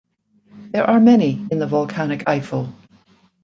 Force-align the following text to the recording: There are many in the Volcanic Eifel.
There 0.71 0.83
are 0.83 0.99
many 0.99 1.45
in 1.51 1.59
the 1.59 1.67
Volcanic 1.67 2.21
Eifel. 2.21 2.73